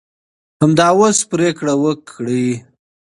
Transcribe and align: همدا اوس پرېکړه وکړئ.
همدا 0.61 0.87
اوس 0.97 1.17
پرېکړه 1.31 1.73
وکړئ. 1.83 2.47